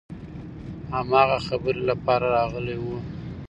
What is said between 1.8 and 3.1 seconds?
لپاره راغلي وو.